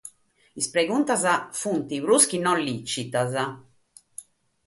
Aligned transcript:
Is 0.59 0.67
pregontas 0.75 1.25
sunt 1.59 1.87
prus 2.05 2.23
chi 2.29 2.37
non 2.41 2.59
lìtzitas. 2.67 3.31